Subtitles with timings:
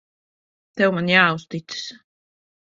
[0.81, 1.87] Tev man jāuzticas.